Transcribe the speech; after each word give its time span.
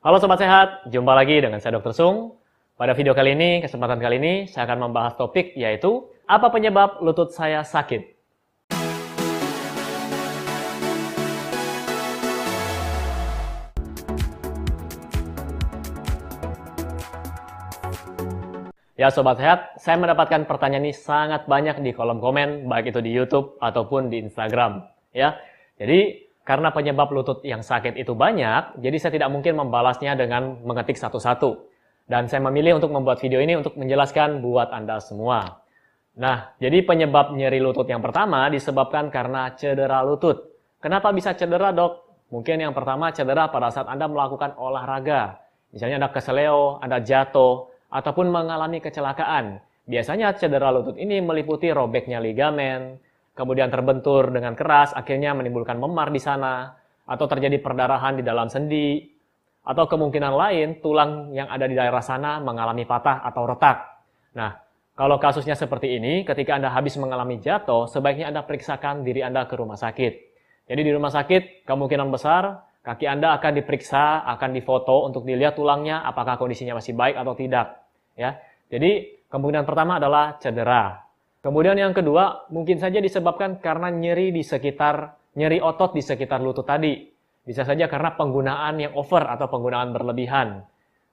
Halo 0.00 0.16
Sobat 0.16 0.40
Sehat, 0.40 0.88
jumpa 0.88 1.12
lagi 1.12 1.44
dengan 1.44 1.60
saya 1.60 1.76
Dr. 1.76 1.92
Sung. 1.92 2.32
Pada 2.72 2.96
video 2.96 3.12
kali 3.12 3.36
ini, 3.36 3.60
kesempatan 3.60 4.00
kali 4.00 4.16
ini, 4.16 4.34
saya 4.48 4.64
akan 4.64 4.88
membahas 4.88 5.12
topik 5.12 5.52
yaitu 5.60 6.08
apa 6.24 6.48
penyebab 6.48 7.04
lutut 7.04 7.36
saya 7.36 7.60
sakit. 7.60 8.00
Ya 18.96 19.12
Sobat 19.12 19.36
Sehat, 19.36 19.76
saya 19.76 20.00
mendapatkan 20.00 20.48
pertanyaan 20.48 20.88
ini 20.88 20.96
sangat 20.96 21.44
banyak 21.44 21.76
di 21.84 21.92
kolom 21.92 22.24
komen, 22.24 22.64
baik 22.72 22.96
itu 22.96 23.04
di 23.04 23.12
YouTube 23.12 23.60
ataupun 23.60 24.08
di 24.08 24.24
Instagram. 24.24 24.80
Ya, 25.12 25.36
Jadi 25.76 26.29
karena 26.50 26.74
penyebab 26.74 27.14
lutut 27.14 27.46
yang 27.46 27.62
sakit 27.62 27.94
itu 27.94 28.10
banyak, 28.10 28.82
jadi 28.82 28.96
saya 28.98 29.14
tidak 29.14 29.30
mungkin 29.30 29.54
membalasnya 29.54 30.18
dengan 30.18 30.58
mengetik 30.66 30.98
satu-satu. 30.98 31.62
Dan 32.10 32.26
saya 32.26 32.42
memilih 32.42 32.82
untuk 32.82 32.90
membuat 32.90 33.22
video 33.22 33.38
ini 33.38 33.54
untuk 33.54 33.78
menjelaskan 33.78 34.42
buat 34.42 34.74
Anda 34.74 34.98
semua. 34.98 35.62
Nah, 36.18 36.50
jadi 36.58 36.82
penyebab 36.82 37.38
nyeri 37.38 37.62
lutut 37.62 37.86
yang 37.86 38.02
pertama 38.02 38.50
disebabkan 38.50 39.14
karena 39.14 39.54
cedera 39.54 40.02
lutut. 40.02 40.50
Kenapa 40.82 41.14
bisa 41.14 41.38
cedera 41.38 41.70
dok? 41.70 42.02
Mungkin 42.34 42.66
yang 42.66 42.74
pertama 42.74 43.14
cedera 43.14 43.46
pada 43.46 43.70
saat 43.70 43.86
Anda 43.86 44.10
melakukan 44.10 44.58
olahraga. 44.58 45.38
Misalnya 45.70 46.02
Anda 46.02 46.10
keseleo, 46.10 46.82
Anda 46.82 46.98
jatuh, 46.98 47.70
ataupun 47.94 48.26
mengalami 48.26 48.82
kecelakaan. 48.82 49.62
Biasanya 49.86 50.34
cedera 50.34 50.74
lutut 50.74 50.98
ini 50.98 51.22
meliputi 51.22 51.70
robeknya 51.70 52.18
ligamen, 52.18 52.98
kemudian 53.34 53.68
terbentur 53.68 54.30
dengan 54.34 54.54
keras, 54.54 54.92
akhirnya 54.92 55.34
menimbulkan 55.34 55.78
memar 55.78 56.10
di 56.10 56.20
sana, 56.22 56.74
atau 57.06 57.26
terjadi 57.26 57.58
perdarahan 57.58 58.18
di 58.18 58.22
dalam 58.22 58.46
sendi, 58.46 59.02
atau 59.66 59.84
kemungkinan 59.86 60.32
lain 60.32 60.68
tulang 60.80 61.34
yang 61.34 61.50
ada 61.50 61.68
di 61.68 61.74
daerah 61.76 62.00
sana 62.00 62.38
mengalami 62.40 62.86
patah 62.86 63.20
atau 63.26 63.44
retak. 63.44 63.76
Nah, 64.34 64.56
kalau 64.94 65.16
kasusnya 65.16 65.56
seperti 65.56 65.96
ini, 65.96 66.22
ketika 66.28 66.56
Anda 66.60 66.70
habis 66.72 66.96
mengalami 67.00 67.40
jatuh, 67.40 67.88
sebaiknya 67.88 68.28
Anda 68.28 68.44
periksakan 68.44 69.02
diri 69.02 69.24
Anda 69.24 69.48
ke 69.48 69.56
rumah 69.56 69.76
sakit. 69.76 70.12
Jadi 70.70 70.80
di 70.86 70.92
rumah 70.92 71.10
sakit, 71.10 71.66
kemungkinan 71.66 72.08
besar 72.14 72.68
kaki 72.80 73.04
Anda 73.04 73.36
akan 73.36 73.52
diperiksa, 73.60 74.24
akan 74.24 74.56
difoto 74.56 75.04
untuk 75.04 75.28
dilihat 75.28 75.56
tulangnya 75.56 76.00
apakah 76.04 76.40
kondisinya 76.40 76.78
masih 76.78 76.96
baik 76.96 77.16
atau 77.16 77.34
tidak. 77.36 77.80
Ya, 78.16 78.36
Jadi 78.68 79.24
kemungkinan 79.32 79.64
pertama 79.64 79.96
adalah 79.96 80.36
cedera. 80.36 81.09
Kemudian 81.40 81.80
yang 81.80 81.96
kedua, 81.96 82.44
mungkin 82.52 82.76
saja 82.76 83.00
disebabkan 83.00 83.64
karena 83.64 83.88
nyeri 83.88 84.28
di 84.28 84.44
sekitar, 84.44 85.16
nyeri 85.40 85.56
otot 85.56 85.96
di 85.96 86.04
sekitar 86.04 86.36
lutut 86.44 86.68
tadi. 86.68 87.08
Bisa 87.40 87.64
saja 87.64 87.88
karena 87.88 88.12
penggunaan 88.12 88.76
yang 88.76 88.92
over 88.92 89.24
atau 89.24 89.48
penggunaan 89.48 89.96
berlebihan. 89.96 90.60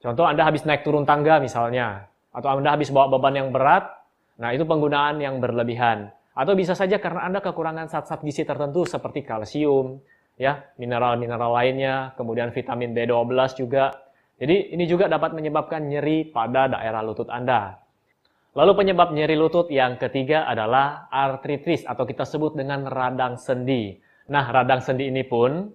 Contoh 0.00 0.28
Anda 0.28 0.44
habis 0.44 0.68
naik 0.68 0.84
turun 0.84 1.08
tangga 1.08 1.40
misalnya, 1.40 2.04
atau 2.36 2.52
Anda 2.52 2.76
habis 2.76 2.92
bawa 2.92 3.08
beban 3.16 3.36
yang 3.36 3.48
berat, 3.48 3.88
nah 4.36 4.52
itu 4.52 4.68
penggunaan 4.68 5.20
yang 5.24 5.40
berlebihan. 5.40 6.12
Atau 6.36 6.52
bisa 6.52 6.76
saja 6.76 7.00
karena 7.00 7.24
Anda 7.24 7.40
kekurangan 7.40 7.88
zat-zat 7.88 8.20
gizi 8.20 8.44
tertentu 8.44 8.84
seperti 8.84 9.24
kalsium, 9.24 10.04
ya, 10.36 10.68
mineral-mineral 10.76 11.52
lainnya, 11.52 12.12
kemudian 12.16 12.52
vitamin 12.52 12.92
B12 12.96 13.60
juga. 13.60 13.92
Jadi 14.40 14.72
ini 14.72 14.84
juga 14.88 15.08
dapat 15.08 15.36
menyebabkan 15.36 15.84
nyeri 15.84 16.28
pada 16.28 16.68
daerah 16.68 17.04
lutut 17.04 17.28
Anda. 17.28 17.76
Lalu 18.50 18.72
penyebab 18.82 19.14
nyeri 19.14 19.38
lutut 19.38 19.70
yang 19.70 19.94
ketiga 19.94 20.42
adalah 20.42 21.06
artritis 21.06 21.86
atau 21.86 22.02
kita 22.02 22.26
sebut 22.26 22.58
dengan 22.58 22.82
radang 22.90 23.38
sendi. 23.38 23.94
Nah, 24.26 24.50
radang 24.50 24.82
sendi 24.82 25.06
ini 25.06 25.22
pun 25.22 25.70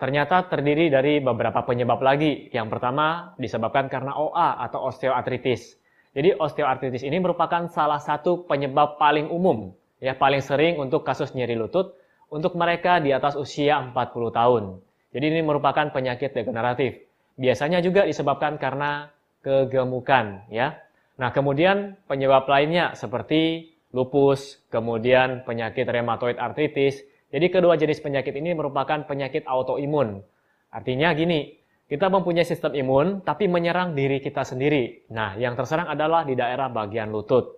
ternyata 0.00 0.48
terdiri 0.48 0.88
dari 0.88 1.20
beberapa 1.20 1.60
penyebab 1.68 2.00
lagi. 2.00 2.48
Yang 2.56 2.72
pertama 2.72 3.36
disebabkan 3.36 3.92
karena 3.92 4.16
OA 4.16 4.64
atau 4.64 4.88
osteoartritis. 4.88 5.76
Jadi 6.16 6.32
osteoartritis 6.32 7.04
ini 7.04 7.20
merupakan 7.20 7.68
salah 7.68 8.00
satu 8.00 8.48
penyebab 8.48 8.96
paling 8.96 9.28
umum, 9.28 9.76
ya 10.00 10.16
paling 10.16 10.40
sering 10.40 10.80
untuk 10.80 11.04
kasus 11.04 11.36
nyeri 11.36 11.52
lutut 11.52 11.92
untuk 12.32 12.56
mereka 12.56 12.96
di 12.96 13.12
atas 13.12 13.36
usia 13.36 13.76
40 13.92 13.92
tahun. 14.32 14.80
Jadi 15.12 15.24
ini 15.36 15.44
merupakan 15.44 15.92
penyakit 15.92 16.32
degeneratif. 16.32 16.96
Biasanya 17.36 17.84
juga 17.84 18.08
disebabkan 18.08 18.56
karena 18.56 19.12
kegemukan, 19.44 20.48
ya. 20.48 20.80
Nah, 21.16 21.32
kemudian 21.32 21.96
penyebab 22.04 22.44
lainnya 22.44 22.92
seperti 22.92 23.72
lupus, 23.96 24.60
kemudian 24.68 25.48
penyakit 25.48 25.88
rheumatoid 25.88 26.36
arthritis. 26.36 27.00
Jadi 27.32 27.46
kedua 27.48 27.80
jenis 27.80 28.04
penyakit 28.04 28.36
ini 28.36 28.52
merupakan 28.52 29.08
penyakit 29.08 29.48
autoimun. 29.48 30.20
Artinya 30.68 31.16
gini, 31.16 31.56
kita 31.88 32.12
mempunyai 32.12 32.44
sistem 32.44 32.76
imun 32.76 33.24
tapi 33.24 33.48
menyerang 33.48 33.96
diri 33.96 34.20
kita 34.20 34.44
sendiri. 34.44 35.08
Nah, 35.14 35.38
yang 35.40 35.56
terserang 35.56 35.88
adalah 35.88 36.28
di 36.28 36.36
daerah 36.36 36.68
bagian 36.68 37.08
lutut. 37.08 37.56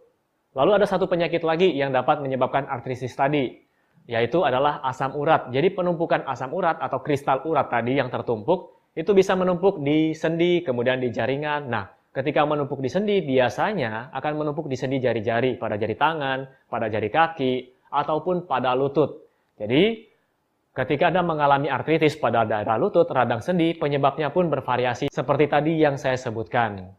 Lalu 0.54 0.78
ada 0.78 0.86
satu 0.86 1.10
penyakit 1.10 1.42
lagi 1.42 1.74
yang 1.74 1.90
dapat 1.90 2.22
menyebabkan 2.22 2.70
artritis 2.70 3.12
tadi, 3.12 3.58
yaitu 4.06 4.46
adalah 4.46 4.80
asam 4.86 5.18
urat. 5.18 5.50
Jadi 5.50 5.74
penumpukan 5.74 6.24
asam 6.30 6.54
urat 6.54 6.78
atau 6.78 7.02
kristal 7.02 7.42
urat 7.44 7.68
tadi 7.68 7.98
yang 7.98 8.08
tertumpuk 8.08 8.78
itu 8.94 9.10
bisa 9.14 9.34
menumpuk 9.34 9.82
di 9.82 10.14
sendi, 10.14 10.64
kemudian 10.64 10.98
di 11.02 11.12
jaringan. 11.12 11.68
Nah, 11.68 11.97
Ketika 12.18 12.42
menumpuk 12.42 12.82
di 12.82 12.90
sendi, 12.90 13.22
biasanya 13.22 14.10
akan 14.10 14.42
menumpuk 14.42 14.66
di 14.66 14.74
sendi 14.74 14.98
jari-jari, 14.98 15.54
pada 15.54 15.78
jari 15.78 15.94
tangan, 15.94 16.66
pada 16.66 16.90
jari 16.90 17.14
kaki, 17.14 17.86
ataupun 17.94 18.42
pada 18.42 18.74
lutut. 18.74 19.22
Jadi, 19.54 20.02
ketika 20.74 21.14
Anda 21.14 21.22
mengalami 21.22 21.70
artritis 21.70 22.18
pada 22.18 22.42
daerah 22.42 22.74
lutut, 22.74 23.06
radang 23.06 23.38
sendi, 23.38 23.70
penyebabnya 23.78 24.34
pun 24.34 24.50
bervariasi 24.50 25.14
seperti 25.14 25.46
tadi 25.46 25.78
yang 25.78 25.94
saya 25.94 26.18
sebutkan. 26.18 26.90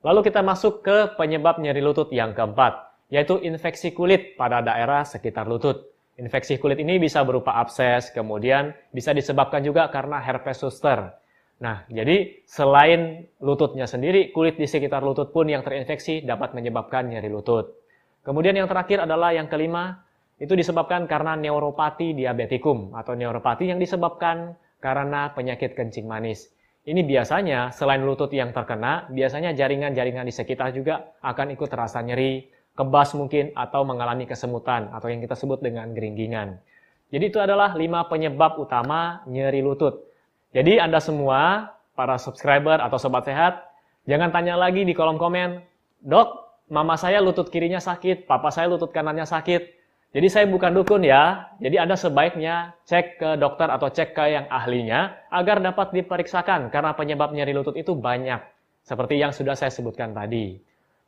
Lalu 0.00 0.32
kita 0.32 0.40
masuk 0.40 0.80
ke 0.80 1.12
penyebab 1.20 1.60
nyeri 1.60 1.84
lutut 1.84 2.08
yang 2.08 2.32
keempat, 2.32 2.88
yaitu 3.12 3.36
infeksi 3.44 3.92
kulit 3.92 4.32
pada 4.32 4.64
daerah 4.64 5.04
sekitar 5.04 5.44
lutut. 5.44 5.92
Infeksi 6.16 6.56
kulit 6.56 6.80
ini 6.80 6.96
bisa 6.96 7.20
berupa 7.20 7.52
abses, 7.60 8.08
kemudian 8.16 8.72
bisa 8.96 9.12
disebabkan 9.12 9.60
juga 9.60 9.92
karena 9.92 10.24
herpes 10.24 10.64
zoster. 10.64 11.20
Nah, 11.62 11.86
jadi 11.86 12.42
selain 12.44 13.30
lututnya 13.38 13.86
sendiri, 13.86 14.34
kulit 14.34 14.58
di 14.58 14.66
sekitar 14.66 15.06
lutut 15.06 15.30
pun 15.30 15.46
yang 15.46 15.62
terinfeksi 15.62 16.26
dapat 16.26 16.52
menyebabkan 16.52 17.06
nyeri 17.06 17.30
lutut. 17.30 17.78
Kemudian 18.26 18.58
yang 18.58 18.66
terakhir 18.66 19.04
adalah 19.04 19.30
yang 19.30 19.46
kelima, 19.46 20.02
itu 20.42 20.50
disebabkan 20.58 21.06
karena 21.06 21.38
neuropati 21.38 22.10
diabetikum 22.10 22.90
atau 22.98 23.14
neuropati 23.14 23.70
yang 23.70 23.78
disebabkan 23.78 24.58
karena 24.82 25.30
penyakit 25.30 25.78
kencing 25.78 26.10
manis. 26.10 26.50
Ini 26.84 27.00
biasanya 27.00 27.72
selain 27.72 28.04
lutut 28.04 28.28
yang 28.34 28.52
terkena, 28.52 29.08
biasanya 29.08 29.56
jaringan-jaringan 29.56 30.28
di 30.28 30.34
sekitar 30.34 30.76
juga 30.76 31.16
akan 31.24 31.56
ikut 31.56 31.68
terasa 31.72 32.04
nyeri, 32.04 32.44
kebas 32.76 33.16
mungkin, 33.16 33.56
atau 33.56 33.88
mengalami 33.88 34.28
kesemutan 34.28 34.92
atau 34.92 35.08
yang 35.08 35.24
kita 35.24 35.32
sebut 35.32 35.64
dengan 35.64 35.96
geringgingan. 35.96 36.60
Jadi 37.08 37.24
itu 37.30 37.40
adalah 37.40 37.72
lima 37.72 38.04
penyebab 38.04 38.60
utama 38.60 39.24
nyeri 39.24 39.64
lutut. 39.64 40.12
Jadi 40.54 40.78
Anda 40.78 41.02
semua, 41.02 41.74
para 41.98 42.14
subscriber 42.14 42.78
atau 42.78 42.94
sobat 42.94 43.26
sehat, 43.26 43.66
jangan 44.06 44.30
tanya 44.30 44.54
lagi 44.54 44.86
di 44.86 44.94
kolom 44.94 45.18
komen, 45.18 45.58
Dok, 46.04 46.28
mama 46.70 46.94
saya 46.94 47.18
lutut 47.18 47.50
kirinya 47.50 47.82
sakit, 47.82 48.30
papa 48.30 48.54
saya 48.54 48.70
lutut 48.70 48.94
kanannya 48.94 49.26
sakit. 49.26 49.74
Jadi 50.14 50.28
saya 50.30 50.46
bukan 50.46 50.70
dukun 50.70 51.02
ya. 51.02 51.50
Jadi 51.58 51.74
Anda 51.74 51.98
sebaiknya 51.98 52.78
cek 52.86 53.18
ke 53.18 53.30
dokter 53.34 53.66
atau 53.66 53.90
cek 53.90 54.14
ke 54.14 54.24
yang 54.30 54.46
ahlinya 54.46 55.18
agar 55.26 55.58
dapat 55.58 55.90
diperiksakan 55.90 56.70
karena 56.70 56.94
penyebab 56.94 57.34
nyeri 57.34 57.50
lutut 57.50 57.74
itu 57.74 57.98
banyak. 57.98 58.38
Seperti 58.86 59.18
yang 59.18 59.34
sudah 59.34 59.58
saya 59.58 59.74
sebutkan 59.74 60.14
tadi. 60.14 60.54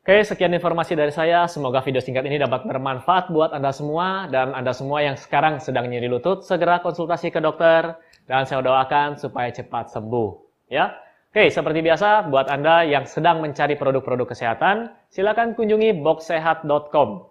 Oke, 0.06 0.22
sekian 0.22 0.54
informasi 0.54 0.94
dari 0.94 1.10
saya. 1.10 1.50
Semoga 1.50 1.82
video 1.82 1.98
singkat 1.98 2.22
ini 2.30 2.38
dapat 2.38 2.62
bermanfaat 2.62 3.26
buat 3.26 3.50
Anda 3.50 3.74
semua 3.74 4.30
dan 4.30 4.54
Anda 4.54 4.70
semua 4.70 5.02
yang 5.02 5.18
sekarang 5.18 5.58
sedang 5.58 5.90
nyeri 5.90 6.06
lutut, 6.06 6.46
segera 6.46 6.78
konsultasi 6.78 7.34
ke 7.34 7.42
dokter 7.42 7.90
dan 8.30 8.46
saya 8.46 8.62
doakan 8.62 9.18
supaya 9.18 9.50
cepat 9.50 9.90
sembuh. 9.90 10.30
Ya, 10.70 10.94
Oke, 11.34 11.50
seperti 11.50 11.82
biasa, 11.82 12.30
buat 12.30 12.46
Anda 12.46 12.86
yang 12.86 13.02
sedang 13.02 13.42
mencari 13.42 13.74
produk-produk 13.74 14.30
kesehatan, 14.30 14.94
silakan 15.10 15.58
kunjungi 15.58 15.98
boxsehat.com. 15.98 17.26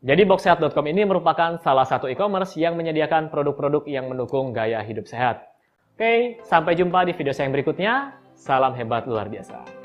Jadi 0.00 0.22
boxsehat.com 0.24 0.84
ini 0.88 1.04
merupakan 1.04 1.60
salah 1.60 1.84
satu 1.84 2.08
e-commerce 2.08 2.56
yang 2.56 2.80
menyediakan 2.80 3.28
produk-produk 3.28 3.84
yang 3.84 4.08
mendukung 4.08 4.56
gaya 4.56 4.80
hidup 4.80 5.04
sehat. 5.04 5.52
Oke, 6.00 6.40
sampai 6.48 6.80
jumpa 6.80 7.04
di 7.04 7.12
video 7.12 7.36
saya 7.36 7.52
yang 7.52 7.60
berikutnya. 7.60 8.16
Salam 8.40 8.72
hebat 8.72 9.04
luar 9.04 9.28
biasa. 9.28 9.79